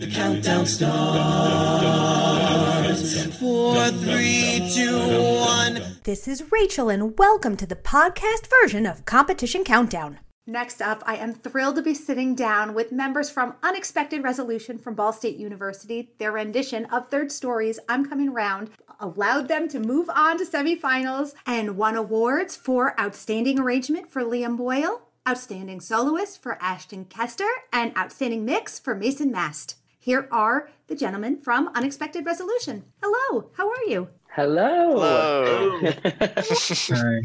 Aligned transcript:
The 0.00 0.06
countdown 0.06 0.64
starts. 0.64 0.88
Four, 3.36 3.88
three, 3.90 4.66
two, 4.74 4.96
one. 4.96 5.98
This 6.04 6.26
is 6.26 6.50
Rachel, 6.50 6.88
and 6.88 7.18
welcome 7.18 7.54
to 7.58 7.66
the 7.66 7.76
podcast 7.76 8.48
version 8.62 8.86
of 8.86 9.04
Competition 9.04 9.62
Countdown. 9.62 10.18
Next 10.46 10.80
up, 10.80 11.02
I 11.04 11.16
am 11.16 11.34
thrilled 11.34 11.76
to 11.76 11.82
be 11.82 11.92
sitting 11.92 12.34
down 12.34 12.72
with 12.72 12.92
members 12.92 13.28
from 13.28 13.56
Unexpected 13.62 14.22
Resolution 14.22 14.78
from 14.78 14.94
Ball 14.94 15.12
State 15.12 15.36
University. 15.36 16.14
Their 16.16 16.32
rendition 16.32 16.86
of 16.86 17.10
Third 17.10 17.30
Stories, 17.30 17.78
I'm 17.86 18.08
Coming 18.08 18.32
Round, 18.32 18.70
allowed 19.00 19.48
them 19.48 19.68
to 19.68 19.78
move 19.78 20.08
on 20.08 20.38
to 20.38 20.46
semifinals 20.46 21.34
and 21.44 21.76
won 21.76 21.94
awards 21.94 22.56
for 22.56 22.98
Outstanding 22.98 23.60
Arrangement 23.60 24.10
for 24.10 24.22
Liam 24.22 24.56
Boyle, 24.56 25.02
Outstanding 25.28 25.82
Soloist 25.82 26.42
for 26.42 26.56
Ashton 26.62 27.04
Kester, 27.04 27.50
and 27.70 27.94
Outstanding 27.98 28.46
Mix 28.46 28.78
for 28.78 28.94
Mason 28.94 29.30
Mast. 29.30 29.76
Here 30.02 30.26
are 30.32 30.70
the 30.86 30.96
gentlemen 30.96 31.36
from 31.36 31.68
Unexpected 31.74 32.24
Resolution. 32.24 32.84
Hello, 33.02 33.50
how 33.52 33.68
are 33.68 33.84
you? 33.86 34.08
Hello. 34.30 34.98
Hi. 36.88 37.20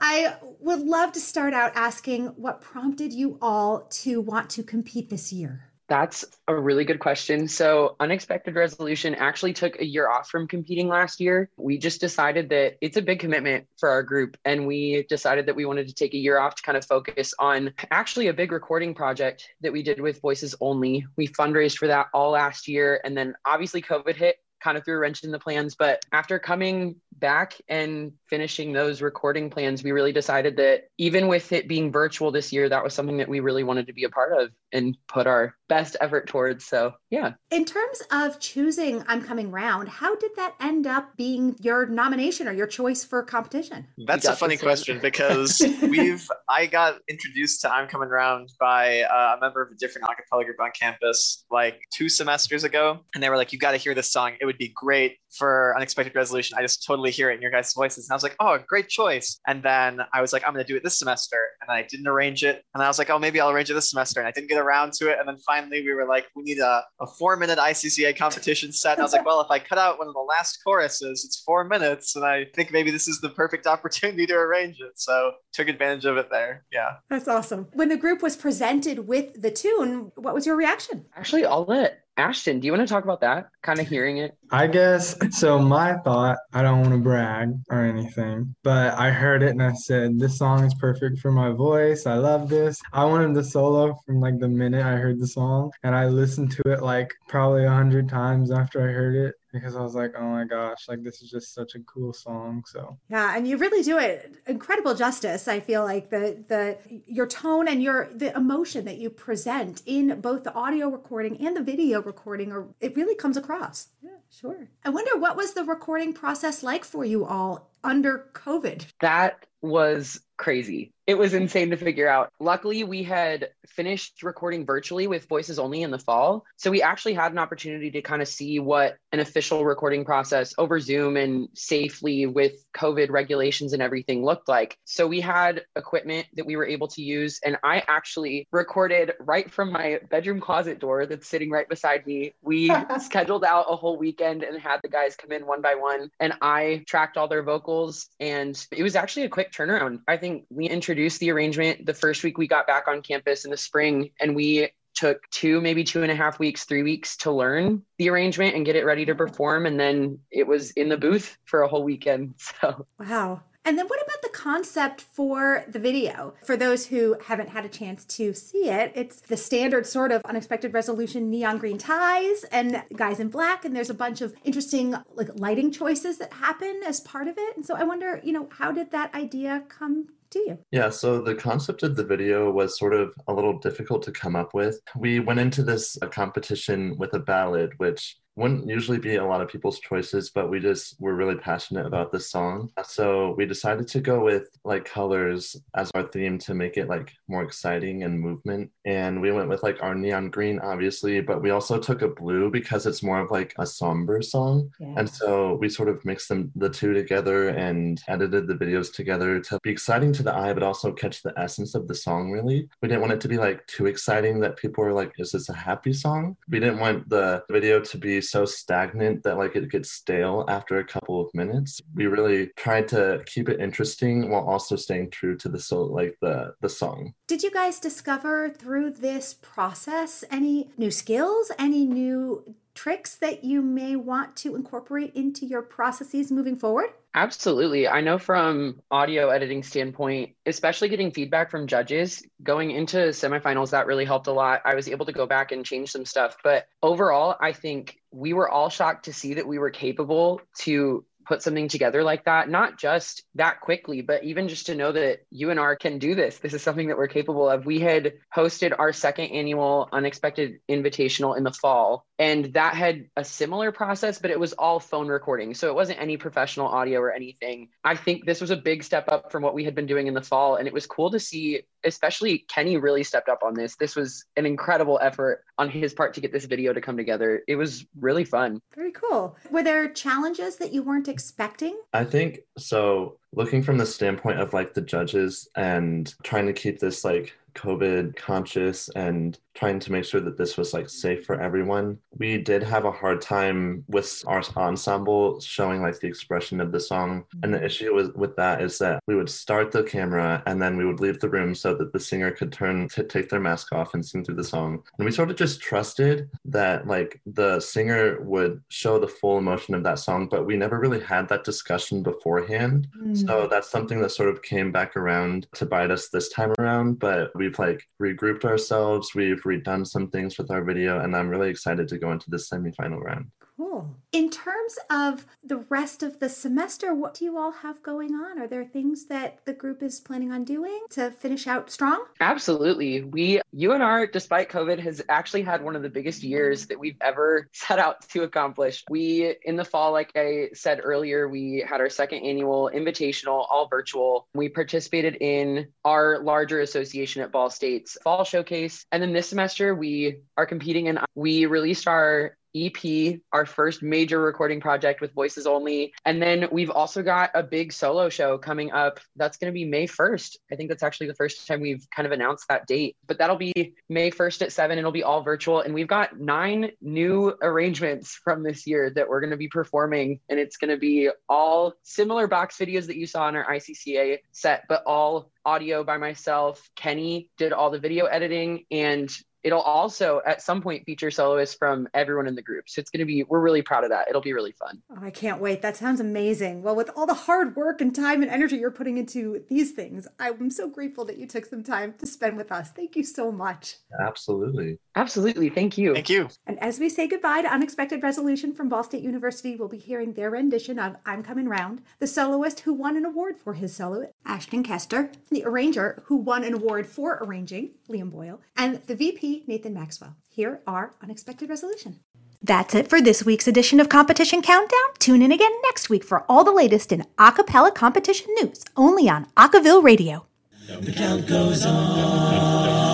I 0.00 0.36
would 0.60 0.82
love 0.82 1.10
to 1.14 1.20
start 1.20 1.54
out 1.54 1.72
asking 1.74 2.26
what 2.36 2.60
prompted 2.60 3.12
you 3.12 3.36
all 3.42 3.80
to 4.02 4.20
want 4.20 4.48
to 4.50 4.62
compete 4.62 5.10
this 5.10 5.32
year? 5.32 5.72
That's 5.88 6.24
a 6.48 6.58
really 6.58 6.84
good 6.84 6.98
question. 6.98 7.46
So, 7.46 7.96
Unexpected 8.00 8.54
Resolution 8.54 9.14
actually 9.14 9.52
took 9.52 9.78
a 9.78 9.84
year 9.84 10.08
off 10.08 10.30
from 10.30 10.48
competing 10.48 10.88
last 10.88 11.20
year. 11.20 11.50
We 11.58 11.76
just 11.76 12.00
decided 12.00 12.48
that 12.50 12.76
it's 12.80 12.96
a 12.96 13.02
big 13.02 13.20
commitment 13.20 13.66
for 13.78 13.90
our 13.90 14.02
group, 14.02 14.38
and 14.46 14.66
we 14.66 15.04
decided 15.10 15.46
that 15.46 15.56
we 15.56 15.66
wanted 15.66 15.88
to 15.88 15.94
take 15.94 16.14
a 16.14 16.18
year 16.18 16.38
off 16.38 16.54
to 16.54 16.62
kind 16.62 16.78
of 16.78 16.86
focus 16.86 17.34
on 17.38 17.74
actually 17.90 18.28
a 18.28 18.32
big 18.32 18.50
recording 18.50 18.94
project 18.94 19.46
that 19.60 19.72
we 19.72 19.82
did 19.82 20.00
with 20.00 20.22
Voices 20.22 20.54
Only. 20.60 21.06
We 21.16 21.28
fundraised 21.28 21.76
for 21.76 21.88
that 21.88 22.06
all 22.14 22.30
last 22.30 22.66
year, 22.66 23.00
and 23.04 23.14
then 23.16 23.34
obviously 23.44 23.82
COVID 23.82 24.16
hit, 24.16 24.36
kind 24.64 24.78
of 24.78 24.84
threw 24.84 24.96
a 24.96 24.98
wrench 24.98 25.22
in 25.22 25.30
the 25.30 25.38
plans. 25.38 25.74
But 25.74 26.04
after 26.10 26.38
coming 26.38 26.96
back 27.18 27.54
and 27.68 28.12
finishing 28.28 28.72
those 28.72 29.02
recording 29.02 29.50
plans, 29.50 29.84
we 29.84 29.92
really 29.92 30.12
decided 30.12 30.56
that 30.56 30.84
even 30.96 31.28
with 31.28 31.52
it 31.52 31.68
being 31.68 31.92
virtual 31.92 32.32
this 32.32 32.52
year, 32.52 32.68
that 32.70 32.82
was 32.82 32.94
something 32.94 33.18
that 33.18 33.28
we 33.28 33.40
really 33.40 33.62
wanted 33.62 33.86
to 33.86 33.92
be 33.92 34.04
a 34.04 34.08
part 34.08 34.32
of 34.32 34.50
and 34.74 34.98
put 35.08 35.26
our 35.26 35.54
best 35.68 35.96
effort 36.00 36.28
towards. 36.28 36.64
So, 36.64 36.94
yeah. 37.10 37.32
In 37.50 37.64
terms 37.64 38.02
of 38.10 38.38
choosing 38.38 39.02
I'm 39.06 39.22
Coming 39.22 39.50
Round, 39.50 39.88
how 39.88 40.14
did 40.16 40.32
that 40.36 40.54
end 40.60 40.86
up 40.86 41.16
being 41.16 41.56
your 41.60 41.86
nomination 41.86 42.48
or 42.48 42.52
your 42.52 42.66
choice 42.66 43.04
for 43.04 43.22
competition? 43.22 43.86
That's 44.06 44.26
a 44.26 44.36
funny 44.36 44.56
question 44.56 44.98
because 45.00 45.62
we've 45.82 46.28
I 46.48 46.66
got 46.66 46.98
introduced 47.08 47.62
to 47.62 47.72
I'm 47.72 47.88
Coming 47.88 48.08
Round 48.08 48.50
by 48.60 49.02
uh, 49.02 49.36
a 49.36 49.40
member 49.40 49.62
of 49.62 49.70
a 49.70 49.74
different 49.76 50.08
acapella 50.08 50.44
group 50.44 50.60
on 50.60 50.70
campus 50.78 51.44
like 51.50 51.80
two 51.92 52.08
semesters 52.08 52.64
ago, 52.64 53.00
and 53.14 53.22
they 53.22 53.30
were 53.30 53.36
like, 53.36 53.52
"You 53.52 53.58
got 53.58 53.72
to 53.72 53.78
hear 53.78 53.94
this 53.94 54.12
song. 54.12 54.32
It 54.40 54.44
would 54.44 54.58
be 54.58 54.72
great 54.74 55.16
for 55.38 55.74
Unexpected 55.76 56.14
Resolution." 56.14 56.58
I 56.58 56.62
just 56.62 56.84
totally 56.84 57.10
hear 57.10 57.30
it 57.30 57.36
in 57.36 57.42
your 57.42 57.50
guys' 57.50 57.72
voices, 57.72 58.08
and 58.08 58.12
I 58.12 58.16
was 58.16 58.22
like, 58.22 58.36
"Oh, 58.40 58.58
great 58.66 58.88
choice!" 58.88 59.38
And 59.46 59.62
then 59.62 60.00
I 60.12 60.20
was 60.20 60.32
like, 60.32 60.42
"I'm 60.46 60.52
going 60.52 60.64
to 60.64 60.70
do 60.70 60.76
it 60.76 60.82
this 60.82 60.98
semester," 60.98 61.38
and 61.60 61.70
I 61.70 61.86
didn't 61.88 62.08
arrange 62.08 62.44
it, 62.44 62.62
and 62.74 62.82
I 62.82 62.88
was 62.88 62.98
like, 62.98 63.10
"Oh, 63.10 63.18
maybe 63.18 63.40
I'll 63.40 63.50
arrange 63.50 63.70
it 63.70 63.74
this 63.74 63.90
semester," 63.90 64.20
and 64.20 64.28
I 64.28 64.32
didn't 64.32 64.48
get 64.48 64.58
around 64.64 64.92
to 64.94 65.10
it, 65.10 65.18
and 65.18 65.28
then 65.28 65.36
finally 65.38 65.82
we 65.82 65.92
were 65.92 66.06
like, 66.06 66.26
"We 66.34 66.42
need 66.42 66.58
a, 66.58 66.82
a 67.00 67.06
four 67.06 67.36
minute 67.36 67.58
ICCA 67.58 68.16
competition 68.16 68.72
set," 68.72 68.92
and 68.94 69.00
I 69.00 69.04
was 69.04 69.12
like, 69.12 69.26
"Well, 69.26 69.40
if 69.40 69.50
I 69.50 69.58
cut 69.58 69.78
out 69.78 69.98
one 69.98 70.08
of 70.08 70.14
the 70.14 70.20
last 70.20 70.58
choruses, 70.64 71.24
it's 71.24 71.42
four 71.44 71.64
minutes, 71.64 72.16
and 72.16 72.24
I 72.24 72.46
think 72.54 72.72
maybe 72.72 72.90
this 72.90 73.08
is 73.08 73.20
the 73.20 73.30
perfect 73.30 73.66
opportunity 73.66 74.26
to 74.26 74.34
arrange 74.34 74.80
it." 74.80 74.92
So 74.96 75.32
took 75.52 75.68
advantage 75.68 76.04
of 76.04 76.16
it 76.16 76.30
there. 76.30 76.64
Yeah. 76.72 76.96
That's 77.08 77.28
awesome. 77.28 77.68
When 77.74 77.88
the 77.88 77.96
group 77.96 78.22
was 78.22 78.36
presented 78.36 79.06
with 79.06 79.40
the 79.40 79.50
tune, 79.50 80.12
what 80.16 80.34
was 80.34 80.46
your 80.46 80.56
reaction? 80.56 81.06
Actually, 81.16 81.44
I'll 81.44 81.64
let 81.64 82.03
Ashton, 82.16 82.60
do 82.60 82.66
you 82.66 82.72
want 82.72 82.86
to 82.86 82.92
talk 82.92 83.02
about 83.02 83.20
that? 83.22 83.48
Kind 83.62 83.80
of 83.80 83.88
hearing 83.88 84.18
it. 84.18 84.36
I 84.50 84.68
guess 84.68 85.16
so. 85.36 85.58
My 85.58 85.94
thought, 85.98 86.38
I 86.52 86.62
don't 86.62 86.80
want 86.80 86.92
to 86.92 86.98
brag 86.98 87.52
or 87.70 87.84
anything, 87.84 88.54
but 88.62 88.94
I 88.94 89.10
heard 89.10 89.42
it 89.42 89.50
and 89.50 89.62
I 89.62 89.72
said, 89.72 90.18
This 90.18 90.38
song 90.38 90.64
is 90.64 90.74
perfect 90.74 91.18
for 91.18 91.32
my 91.32 91.50
voice. 91.50 92.06
I 92.06 92.14
love 92.14 92.48
this. 92.48 92.80
I 92.92 93.04
wanted 93.04 93.34
the 93.34 93.42
solo 93.42 93.98
from 94.06 94.20
like 94.20 94.38
the 94.38 94.48
minute 94.48 94.84
I 94.84 94.96
heard 94.96 95.18
the 95.18 95.26
song, 95.26 95.72
and 95.82 95.94
I 95.94 96.06
listened 96.06 96.52
to 96.52 96.72
it 96.72 96.82
like 96.82 97.12
probably 97.28 97.64
a 97.64 97.70
hundred 97.70 98.08
times 98.08 98.52
after 98.52 98.80
I 98.88 98.92
heard 98.92 99.16
it 99.16 99.34
because 99.54 99.76
I 99.76 99.80
was 99.80 99.94
like, 99.94 100.12
Oh 100.18 100.28
my 100.28 100.44
gosh, 100.44 100.88
like 100.88 101.02
this 101.02 101.22
is 101.22 101.30
just 101.30 101.54
such 101.54 101.74
a 101.74 101.80
cool 101.80 102.12
song. 102.12 102.64
So 102.66 102.98
Yeah, 103.08 103.36
and 103.36 103.48
you 103.48 103.56
really 103.56 103.82
do 103.82 103.98
it 103.98 104.34
incredible 104.46 104.94
justice. 104.94 105.48
I 105.48 105.60
feel 105.60 105.84
like 105.84 106.10
the 106.10 106.44
the 106.48 106.78
your 107.06 107.26
tone 107.26 107.68
and 107.68 107.82
your 107.82 108.08
the 108.12 108.36
emotion 108.36 108.84
that 108.84 108.98
you 108.98 109.08
present 109.10 109.82
in 109.86 110.20
both 110.20 110.44
the 110.44 110.52
audio 110.54 110.88
recording 110.88 111.44
and 111.46 111.56
the 111.56 111.62
video 111.62 112.02
recording 112.02 112.52
or 112.52 112.74
it 112.80 112.96
really 112.96 113.14
comes 113.14 113.36
across. 113.36 113.88
Yeah, 114.02 114.10
sure. 114.30 114.68
I 114.84 114.90
wonder 114.90 115.16
what 115.16 115.36
was 115.36 115.54
the 115.54 115.64
recording 115.64 116.12
process 116.12 116.62
like 116.62 116.84
for 116.84 117.04
you 117.04 117.24
all 117.24 117.70
under 117.84 118.30
COVID? 118.34 118.86
That 119.00 119.46
was 119.62 120.20
crazy. 120.36 120.92
It 121.06 121.18
was 121.18 121.34
insane 121.34 121.70
to 121.70 121.76
figure 121.76 122.08
out. 122.08 122.30
Luckily, 122.40 122.82
we 122.82 123.02
had 123.02 123.50
finished 123.66 124.22
recording 124.22 124.64
virtually 124.64 125.06
with 125.06 125.28
voices 125.28 125.58
only 125.58 125.82
in 125.82 125.90
the 125.90 125.98
fall. 125.98 126.44
So 126.56 126.70
we 126.70 126.80
actually 126.80 127.12
had 127.12 127.30
an 127.32 127.38
opportunity 127.38 127.90
to 127.90 128.00
kind 128.00 128.22
of 128.22 128.28
see 128.28 128.58
what 128.58 128.96
an 129.12 129.20
official 129.20 129.66
recording 129.66 130.06
process 130.06 130.54
over 130.56 130.80
Zoom 130.80 131.18
and 131.18 131.48
safely 131.54 132.24
with 132.24 132.54
COVID 132.74 133.10
regulations 133.10 133.74
and 133.74 133.82
everything 133.82 134.24
looked 134.24 134.48
like. 134.48 134.78
So 134.84 135.06
we 135.06 135.20
had 135.20 135.62
equipment 135.76 136.26
that 136.36 136.46
we 136.46 136.56
were 136.56 136.66
able 136.66 136.88
to 136.88 137.02
use. 137.02 137.38
And 137.44 137.58
I 137.62 137.82
actually 137.86 138.48
recorded 138.50 139.12
right 139.20 139.50
from 139.50 139.72
my 139.72 140.00
bedroom 140.10 140.40
closet 140.40 140.78
door 140.78 141.04
that's 141.04 141.28
sitting 141.28 141.50
right 141.50 141.68
beside 141.68 142.06
me. 142.06 142.32
We 142.40 142.72
scheduled 143.00 143.44
out 143.44 143.66
a 143.68 143.76
whole 143.76 143.98
weekend 143.98 144.42
and 144.42 144.58
had 144.58 144.80
the 144.82 144.88
guys 144.88 145.16
come 145.16 145.32
in 145.32 145.46
one 145.46 145.60
by 145.60 145.74
one. 145.74 146.10
And 146.18 146.32
I 146.40 146.82
tracked 146.86 147.18
all 147.18 147.28
their 147.28 147.42
vocals. 147.42 148.08
And 148.20 148.58
it 148.72 148.82
was 148.82 148.96
actually 148.96 149.26
a 149.26 149.28
quick 149.28 149.52
turnaround. 149.52 150.00
I 150.08 150.16
think 150.24 150.46
we 150.48 150.66
introduced 150.66 151.20
the 151.20 151.30
arrangement 151.30 151.84
the 151.84 151.92
first 151.92 152.24
week 152.24 152.38
we 152.38 152.46
got 152.46 152.66
back 152.66 152.88
on 152.88 153.02
campus 153.02 153.44
in 153.44 153.50
the 153.50 153.56
spring, 153.58 154.10
and 154.20 154.34
we 154.34 154.70
took 154.94 155.28
two, 155.30 155.60
maybe 155.60 155.84
two 155.84 156.02
and 156.02 156.10
a 156.10 156.14
half 156.14 156.38
weeks, 156.38 156.64
three 156.64 156.82
weeks 156.82 157.16
to 157.18 157.30
learn 157.30 157.82
the 157.98 158.08
arrangement 158.08 158.54
and 158.54 158.64
get 158.64 158.76
it 158.76 158.84
ready 158.84 159.04
to 159.04 159.14
perform. 159.14 159.66
And 159.66 159.78
then 159.78 160.20
it 160.30 160.46
was 160.46 160.70
in 160.72 160.88
the 160.88 160.96
booth 160.96 161.36
for 161.44 161.62
a 161.62 161.68
whole 161.68 161.82
weekend. 161.82 162.34
So 162.60 162.86
Wow. 162.98 163.42
And 163.64 163.78
then 163.78 163.86
what 163.86 164.02
about 164.02 164.20
the 164.22 164.28
concept 164.28 165.00
for 165.00 165.64
the 165.68 165.78
video? 165.78 166.34
For 166.44 166.56
those 166.56 166.86
who 166.86 167.16
haven't 167.24 167.48
had 167.48 167.64
a 167.64 167.68
chance 167.68 168.04
to 168.16 168.34
see 168.34 168.68
it, 168.68 168.92
it's 168.94 169.22
the 169.22 169.36
standard 169.36 169.86
sort 169.86 170.12
of 170.12 170.22
unexpected 170.26 170.74
resolution 170.74 171.30
neon 171.30 171.58
green 171.58 171.78
ties 171.78 172.44
and 172.52 172.82
guys 172.94 173.20
in 173.20 173.28
black 173.28 173.64
and 173.64 173.74
there's 173.74 173.90
a 173.90 173.94
bunch 173.94 174.20
of 174.20 174.34
interesting 174.44 174.94
like 175.14 175.28
lighting 175.36 175.72
choices 175.72 176.18
that 176.18 176.32
happen 176.32 176.82
as 176.86 177.00
part 177.00 177.26
of 177.26 177.36
it. 177.38 177.56
And 177.56 177.64
so 177.64 177.74
I 177.74 177.84
wonder, 177.84 178.20
you 178.22 178.32
know, 178.32 178.48
how 178.50 178.70
did 178.70 178.90
that 178.90 179.14
idea 179.14 179.64
come 179.68 180.08
to 180.30 180.38
you? 180.40 180.58
Yeah, 180.70 180.90
so 180.90 181.20
the 181.20 181.34
concept 181.34 181.82
of 181.82 181.96
the 181.96 182.04
video 182.04 182.50
was 182.50 182.78
sort 182.78 182.92
of 182.92 183.14
a 183.28 183.32
little 183.32 183.58
difficult 183.58 184.02
to 184.02 184.12
come 184.12 184.36
up 184.36 184.52
with. 184.52 184.80
We 184.96 185.20
went 185.20 185.40
into 185.40 185.62
this 185.62 185.96
uh, 186.02 186.08
competition 186.08 186.96
with 186.98 187.14
a 187.14 187.18
ballad, 187.18 187.72
which 187.78 188.18
wouldn't 188.36 188.68
usually 188.68 188.98
be 188.98 189.16
a 189.16 189.24
lot 189.24 189.40
of 189.40 189.48
people's 189.48 189.78
choices, 189.80 190.30
but 190.30 190.50
we 190.50 190.60
just 190.60 191.00
were 191.00 191.14
really 191.14 191.36
passionate 191.36 191.86
about 191.86 192.12
this 192.12 192.30
song. 192.30 192.70
So 192.84 193.34
we 193.36 193.46
decided 193.46 193.86
to 193.88 194.00
go 194.00 194.24
with 194.24 194.48
like 194.64 194.84
colors 194.84 195.56
as 195.76 195.90
our 195.94 196.04
theme 196.04 196.38
to 196.38 196.54
make 196.54 196.76
it 196.76 196.88
like 196.88 197.12
more 197.28 197.42
exciting 197.42 198.02
and 198.02 198.18
movement. 198.18 198.70
And 198.84 199.20
we 199.20 199.32
went 199.32 199.48
with 199.48 199.62
like 199.62 199.82
our 199.82 199.94
neon 199.94 200.30
green, 200.30 200.58
obviously, 200.60 201.20
but 201.20 201.42
we 201.42 201.50
also 201.50 201.78
took 201.78 202.02
a 202.02 202.08
blue 202.08 202.50
because 202.50 202.86
it's 202.86 203.02
more 203.02 203.20
of 203.20 203.30
like 203.30 203.54
a 203.58 203.66
somber 203.66 204.20
song. 204.22 204.70
Yeah. 204.80 204.94
And 204.96 205.08
so 205.08 205.54
we 205.54 205.68
sort 205.68 205.88
of 205.88 206.04
mixed 206.04 206.28
them 206.28 206.50
the 206.56 206.70
two 206.70 206.92
together 206.92 207.50
and 207.50 208.00
edited 208.08 208.48
the 208.48 208.54
videos 208.54 208.92
together 208.92 209.40
to 209.40 209.58
be 209.62 209.70
exciting 209.70 210.12
to 210.14 210.22
the 210.22 210.34
eye, 210.34 210.52
but 210.52 210.62
also 210.62 210.92
catch 210.92 211.22
the 211.22 211.32
essence 211.38 211.74
of 211.74 211.86
the 211.86 211.94
song 211.94 212.30
really. 212.30 212.68
We 212.82 212.88
didn't 212.88 213.00
want 213.02 213.12
it 213.12 213.20
to 213.22 213.28
be 213.28 213.38
like 213.38 213.66
too 213.66 213.86
exciting 213.86 214.40
that 214.40 214.56
people 214.56 214.84
were 214.84 214.92
like, 214.92 215.12
is 215.18 215.32
this 215.32 215.48
a 215.48 215.54
happy 215.54 215.92
song? 215.92 216.36
We 216.48 216.60
didn't 216.60 216.80
want 216.80 217.08
the 217.08 217.44
video 217.50 217.80
to 217.80 217.98
be 217.98 218.20
so 218.30 218.44
stagnant 218.44 219.22
that 219.22 219.38
like 219.38 219.56
it 219.56 219.70
gets 219.70 219.92
stale 219.92 220.44
after 220.48 220.78
a 220.78 220.84
couple 220.84 221.20
of 221.20 221.32
minutes. 221.34 221.80
We 221.94 222.06
really 222.06 222.50
tried 222.56 222.88
to 222.88 223.22
keep 223.26 223.48
it 223.48 223.60
interesting 223.60 224.30
while 224.30 224.44
also 224.44 224.76
staying 224.76 225.10
true 225.10 225.36
to 225.38 225.48
the 225.48 225.58
so 225.58 225.82
like 225.82 226.16
the 226.20 226.54
the 226.60 226.68
song. 226.68 227.14
Did 227.26 227.42
you 227.42 227.50
guys 227.50 227.80
discover 227.80 228.50
through 228.50 228.90
this 228.90 229.34
process 229.34 230.24
any 230.30 230.70
new 230.76 230.90
skills, 230.90 231.50
any 231.58 231.84
new 231.84 232.54
tricks 232.74 233.16
that 233.16 233.44
you 233.44 233.62
may 233.62 233.96
want 233.96 234.36
to 234.36 234.56
incorporate 234.56 235.14
into 235.14 235.46
your 235.46 235.62
processes 235.62 236.30
moving 236.32 236.56
forward? 236.56 236.90
Absolutely. 237.16 237.86
I 237.86 238.00
know 238.00 238.18
from 238.18 238.80
audio 238.90 239.28
editing 239.28 239.62
standpoint, 239.62 240.34
especially 240.46 240.88
getting 240.88 241.12
feedback 241.12 241.48
from 241.48 241.68
judges 241.68 242.24
going 242.42 242.72
into 242.72 242.96
semifinals, 242.96 243.70
that 243.70 243.86
really 243.86 244.04
helped 244.04 244.26
a 244.26 244.32
lot. 244.32 244.62
I 244.64 244.74
was 244.74 244.88
able 244.88 245.06
to 245.06 245.12
go 245.12 245.24
back 245.24 245.52
and 245.52 245.64
change 245.64 245.92
some 245.92 246.04
stuff. 246.04 246.36
But 246.42 246.66
overall, 246.82 247.36
I 247.40 247.52
think 247.52 248.00
we 248.14 248.32
were 248.32 248.48
all 248.48 248.68
shocked 248.68 249.06
to 249.06 249.12
see 249.12 249.34
that 249.34 249.46
we 249.46 249.58
were 249.58 249.70
capable 249.70 250.40
to 250.58 251.04
put 251.24 251.42
something 251.42 251.68
together 251.68 252.02
like 252.02 252.24
that, 252.24 252.50
not 252.50 252.78
just 252.78 253.22
that 253.36 253.60
quickly, 253.60 254.02
but 254.02 254.24
even 254.24 254.48
just 254.48 254.66
to 254.66 254.74
know 254.74 254.92
that 254.92 255.20
you 255.30 255.50
and 255.50 255.54
UNR 255.54 255.78
can 255.78 255.98
do 255.98 256.14
this. 256.14 256.38
This 256.38 256.54
is 256.54 256.62
something 256.62 256.88
that 256.88 256.96
we're 256.96 257.08
capable 257.08 257.48
of. 257.48 257.66
We 257.66 257.80
had 257.80 258.14
hosted 258.34 258.74
our 258.78 258.92
second 258.92 259.26
annual 259.26 259.88
Unexpected 259.92 260.60
Invitational 260.68 261.36
in 261.36 261.44
the 261.44 261.52
fall, 261.52 262.06
and 262.18 262.46
that 262.54 262.74
had 262.74 263.06
a 263.16 263.24
similar 263.24 263.72
process, 263.72 264.18
but 264.20 264.30
it 264.30 264.38
was 264.38 264.52
all 264.52 264.80
phone 264.80 265.08
recording. 265.08 265.54
So 265.54 265.68
it 265.68 265.74
wasn't 265.74 266.00
any 266.00 266.16
professional 266.16 266.66
audio 266.66 267.00
or 267.00 267.12
anything. 267.12 267.68
I 267.84 267.96
think 267.96 268.26
this 268.26 268.40
was 268.40 268.50
a 268.50 268.56
big 268.56 268.84
step 268.84 269.08
up 269.08 269.32
from 269.32 269.42
what 269.42 269.54
we 269.54 269.64
had 269.64 269.74
been 269.74 269.86
doing 269.86 270.06
in 270.06 270.14
the 270.14 270.22
fall, 270.22 270.56
and 270.56 270.66
it 270.66 270.74
was 270.74 270.86
cool 270.86 271.10
to 271.10 271.20
see, 271.20 271.62
especially 271.84 272.44
Kenny 272.48 272.76
really 272.76 273.02
stepped 273.02 273.28
up 273.28 273.42
on 273.42 273.54
this. 273.54 273.76
This 273.76 273.96
was 273.96 274.24
an 274.36 274.46
incredible 274.46 274.98
effort 275.02 275.44
on 275.58 275.68
his 275.68 275.94
part 275.94 276.14
to 276.14 276.20
get 276.20 276.32
this 276.32 276.44
video 276.44 276.72
to 276.72 276.80
come 276.80 276.96
together. 276.96 277.42
It 277.46 277.56
was 277.56 277.86
really 278.00 278.24
fun. 278.24 278.60
Very 278.74 278.92
cool. 278.92 279.36
Were 279.50 279.62
there 279.62 279.88
challenges 279.88 280.56
that 280.56 280.72
you 280.72 280.82
weren't 280.82 281.08
expecting? 281.14 281.78
I 281.92 282.04
think 282.04 282.40
so. 282.58 283.18
Looking 283.32 283.62
from 283.62 283.78
the 283.78 283.86
standpoint 283.86 284.40
of 284.40 284.52
like 284.52 284.74
the 284.74 284.80
judges 284.80 285.48
and 285.54 286.12
trying 286.24 286.46
to 286.46 286.52
keep 286.52 286.80
this 286.80 287.04
like 287.04 287.32
COVID 287.54 288.16
conscious 288.16 288.90
and 288.96 289.38
trying 289.54 289.78
to 289.78 289.92
make 289.92 290.04
sure 290.04 290.20
that 290.20 290.36
this 290.36 290.56
was 290.56 290.74
like 290.74 290.88
safe 290.88 291.24
for 291.24 291.40
everyone. 291.40 291.98
We 292.18 292.38
did 292.38 292.62
have 292.62 292.84
a 292.84 292.90
hard 292.90 293.20
time 293.20 293.84
with 293.88 294.22
our 294.26 294.42
ensemble 294.56 295.40
showing 295.40 295.80
like 295.80 296.00
the 296.00 296.08
expression 296.08 296.60
of 296.60 296.72
the 296.72 296.80
song. 296.80 297.24
And 297.42 297.54
the 297.54 297.64
issue 297.64 297.94
with, 297.94 298.14
with 298.16 298.36
that 298.36 298.60
is 298.60 298.78
that 298.78 299.02
we 299.06 299.14
would 299.14 299.30
start 299.30 299.70
the 299.70 299.82
camera 299.82 300.42
and 300.46 300.60
then 300.60 300.76
we 300.76 300.84
would 300.84 301.00
leave 301.00 301.20
the 301.20 301.28
room 301.28 301.54
so 301.54 301.74
that 301.74 301.92
the 301.92 302.00
singer 302.00 302.32
could 302.32 302.52
turn 302.52 302.88
to 302.88 303.04
take 303.04 303.28
their 303.28 303.40
mask 303.40 303.72
off 303.72 303.94
and 303.94 304.04
sing 304.04 304.24
through 304.24 304.34
the 304.34 304.44
song. 304.44 304.82
And 304.98 305.04
we 305.04 305.12
sort 305.12 305.30
of 305.30 305.36
just 305.36 305.60
trusted 305.60 306.28
that 306.46 306.86
like 306.86 307.20
the 307.26 307.60
singer 307.60 308.20
would 308.22 308.62
show 308.68 308.98
the 308.98 309.08
full 309.08 309.38
emotion 309.38 309.74
of 309.74 309.84
that 309.84 310.00
song, 310.00 310.28
but 310.28 310.46
we 310.46 310.56
never 310.56 310.80
really 310.80 311.00
had 311.00 311.28
that 311.28 311.44
discussion 311.44 312.02
beforehand. 312.02 312.88
Mm. 313.00 313.26
So 313.26 313.46
that's 313.48 313.70
something 313.70 314.00
that 314.02 314.10
sort 314.10 314.28
of 314.28 314.42
came 314.42 314.72
back 314.72 314.96
around 314.96 315.46
to 315.54 315.66
bite 315.66 315.90
us 315.90 316.08
this 316.08 316.28
time 316.28 316.52
around. 316.58 316.98
But 316.98 317.30
we've 317.34 317.58
like 317.58 317.86
regrouped 318.00 318.44
ourselves. 318.44 319.14
We've 319.14 319.43
redone 319.44 319.86
some 319.86 320.10
things 320.10 320.38
with 320.38 320.50
our 320.50 320.62
video, 320.62 321.00
and 321.00 321.14
I'm 321.16 321.28
really 321.28 321.50
excited 321.50 321.88
to 321.88 321.98
go 321.98 322.12
into 322.12 322.30
this 322.30 322.50
semifinal 322.50 323.00
round. 323.00 323.30
Cool. 323.56 323.94
In 324.12 324.30
terms 324.30 324.78
of 324.90 325.26
the 325.44 325.58
rest 325.68 326.02
of 326.02 326.18
the 326.18 326.28
semester, 326.28 326.94
what 326.94 327.14
do 327.14 327.24
you 327.24 327.38
all 327.38 327.52
have 327.52 327.82
going 327.82 328.14
on? 328.14 328.38
Are 328.38 328.48
there 328.48 328.64
things 328.64 329.06
that 329.06 329.38
the 329.44 329.52
group 329.52 329.82
is 329.82 330.00
planning 330.00 330.32
on 330.32 330.44
doing 330.44 330.80
to 330.90 331.12
finish 331.12 331.46
out 331.46 331.70
strong? 331.70 332.04
Absolutely. 332.20 333.02
We, 333.02 333.40
UNR, 333.54 334.10
despite 334.10 334.50
COVID, 334.50 334.80
has 334.80 335.02
actually 335.08 335.42
had 335.42 335.62
one 335.62 335.76
of 335.76 335.82
the 335.82 335.88
biggest 335.88 336.24
years 336.24 336.66
that 336.66 336.78
we've 336.78 336.96
ever 337.00 337.48
set 337.52 337.78
out 337.78 338.08
to 338.08 338.24
accomplish. 338.24 338.84
We, 338.90 339.36
in 339.44 339.54
the 339.54 339.64
fall, 339.64 339.92
like 339.92 340.10
I 340.16 340.48
said 340.52 340.80
earlier, 340.82 341.28
we 341.28 341.64
had 341.68 341.80
our 341.80 341.90
second 341.90 342.24
annual 342.24 342.70
invitational, 342.74 343.46
all 343.48 343.68
virtual. 343.68 344.26
We 344.34 344.48
participated 344.48 345.16
in 345.20 345.68
our 345.84 346.18
larger 346.18 346.60
association 346.60 347.22
at 347.22 347.30
Ball 347.30 347.50
State's 347.50 347.96
fall 348.02 348.24
showcase. 348.24 348.84
And 348.90 349.00
then 349.00 349.12
this 349.12 349.28
semester, 349.28 349.74
we 349.76 350.22
are 350.36 350.46
competing 350.46 350.88
and 350.88 350.98
we 351.14 351.46
released 351.46 351.86
our 351.86 352.36
EP, 352.54 353.20
our 353.32 353.46
first 353.46 353.82
major 353.82 354.20
recording 354.20 354.60
project 354.60 355.00
with 355.00 355.12
Voices 355.14 355.46
Only. 355.46 355.92
And 356.04 356.22
then 356.22 356.48
we've 356.52 356.70
also 356.70 357.02
got 357.02 357.30
a 357.34 357.42
big 357.42 357.72
solo 357.72 358.08
show 358.08 358.38
coming 358.38 358.72
up. 358.72 359.00
That's 359.16 359.36
going 359.36 359.52
to 359.52 359.54
be 359.54 359.64
May 359.64 359.86
1st. 359.86 360.36
I 360.52 360.56
think 360.56 360.68
that's 360.68 360.82
actually 360.82 361.08
the 361.08 361.14
first 361.14 361.46
time 361.46 361.60
we've 361.60 361.86
kind 361.94 362.06
of 362.06 362.12
announced 362.12 362.46
that 362.48 362.66
date. 362.66 362.96
But 363.06 363.18
that'll 363.18 363.36
be 363.36 363.74
May 363.88 364.10
1st 364.10 364.42
at 364.42 364.52
7. 364.52 364.78
It'll 364.78 364.92
be 364.92 365.02
all 365.02 365.22
virtual. 365.22 365.60
And 365.60 365.74
we've 365.74 365.88
got 365.88 366.18
nine 366.18 366.70
new 366.80 367.34
arrangements 367.42 368.18
from 368.22 368.42
this 368.42 368.66
year 368.66 368.90
that 368.90 369.08
we're 369.08 369.20
going 369.20 369.30
to 369.30 369.36
be 369.36 369.48
performing. 369.48 370.20
And 370.28 370.38
it's 370.38 370.56
going 370.56 370.70
to 370.70 370.78
be 370.78 371.10
all 371.28 371.74
similar 371.82 372.26
box 372.26 372.56
videos 372.56 372.86
that 372.86 372.96
you 372.96 373.06
saw 373.06 373.28
in 373.28 373.36
our 373.36 373.46
ICCA 373.46 374.18
set, 374.32 374.64
but 374.68 374.82
all 374.86 375.30
audio 375.44 375.84
by 375.84 375.98
myself. 375.98 376.70
Kenny 376.76 377.30
did 377.36 377.52
all 377.52 377.70
the 377.70 377.78
video 377.78 378.06
editing 378.06 378.64
and 378.70 379.10
it'll 379.44 379.60
also 379.60 380.22
at 380.26 380.42
some 380.42 380.60
point 380.60 380.84
feature 380.84 381.10
soloists 381.10 381.54
from 381.54 381.86
everyone 381.94 382.26
in 382.26 382.34
the 382.34 382.42
group. 382.42 382.68
So 382.68 382.80
it's 382.80 382.90
going 382.90 383.00
to 383.00 383.04
be, 383.04 383.22
we're 383.24 383.40
really 383.40 383.62
proud 383.62 383.84
of 383.84 383.90
that. 383.90 384.08
It'll 384.08 384.22
be 384.22 384.32
really 384.32 384.52
fun. 384.52 384.82
Oh, 384.90 384.98
I 385.04 385.10
can't 385.10 385.40
wait. 385.40 385.62
That 385.62 385.76
sounds 385.76 386.00
amazing. 386.00 386.62
Well, 386.62 386.74
with 386.74 386.90
all 386.96 387.06
the 387.06 387.14
hard 387.14 387.54
work 387.54 387.80
and 387.80 387.94
time 387.94 388.22
and 388.22 388.30
energy 388.30 388.56
you're 388.56 388.70
putting 388.70 388.96
into 388.96 389.44
these 389.48 389.72
things, 389.72 390.08
I'm 390.18 390.50
so 390.50 390.68
grateful 390.68 391.04
that 391.04 391.18
you 391.18 391.26
took 391.26 391.44
some 391.44 391.62
time 391.62 391.94
to 391.98 392.06
spend 392.06 392.36
with 392.36 392.50
us. 392.50 392.70
Thank 392.70 392.96
you 392.96 393.04
so 393.04 393.30
much. 393.30 393.76
Absolutely. 394.00 394.78
Absolutely. 394.96 395.50
Thank 395.50 395.76
you. 395.76 395.92
Thank 395.92 396.08
you. 396.08 396.28
And 396.46 396.58
as 396.62 396.78
we 396.78 396.88
say 396.88 397.06
goodbye 397.06 397.42
to 397.42 397.52
Unexpected 397.52 398.02
Resolution 398.02 398.54
from 398.54 398.68
Ball 398.70 398.82
State 398.82 399.02
University, 399.02 399.56
we'll 399.56 399.68
be 399.68 399.78
hearing 399.78 400.14
their 400.14 400.30
rendition 400.30 400.78
of 400.78 400.96
I'm 401.04 401.22
Coming 401.22 401.48
Round, 401.48 401.82
the 401.98 402.06
soloist 402.06 402.60
who 402.60 402.72
won 402.72 402.96
an 402.96 403.04
award 403.04 403.36
for 403.36 403.54
his 403.54 403.76
solo, 403.76 404.10
Ashton 404.24 404.62
Kester, 404.62 405.10
the 405.30 405.44
arranger 405.44 406.02
who 406.06 406.16
won 406.16 406.44
an 406.44 406.54
award 406.54 406.86
for 406.86 407.18
arranging, 407.20 407.72
Liam 407.88 408.10
Boyle, 408.10 408.40
and 408.56 408.80
the 408.86 408.94
VP, 408.94 409.33
Nathan 409.46 409.74
Maxwell. 409.74 410.16
Here 410.28 410.60
are 410.66 410.94
Unexpected 411.02 411.48
Resolution. 411.48 412.00
That's 412.42 412.74
it 412.74 412.88
for 412.88 413.00
this 413.00 413.24
week's 413.24 413.48
edition 413.48 413.80
of 413.80 413.88
Competition 413.88 414.42
Countdown. 414.42 414.90
Tune 414.98 415.22
in 415.22 415.32
again 415.32 415.50
next 415.62 415.88
week 415.88 416.04
for 416.04 416.24
all 416.28 416.44
the 416.44 416.52
latest 416.52 416.92
in 416.92 417.06
acapella 417.16 417.74
competition 417.74 418.28
news, 418.40 418.62
only 418.76 419.08
on 419.08 419.26
Acaville 419.36 419.82
Radio. 419.82 420.26
The 420.68 420.92
count 420.92 421.26
goes 421.26 421.64
on. 421.66 422.84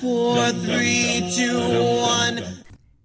Four, 0.00 0.50
three, 0.52 1.30
two, 1.34 1.58